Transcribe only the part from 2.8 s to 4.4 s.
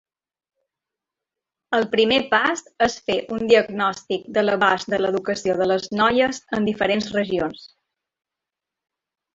és fer un diagnòstic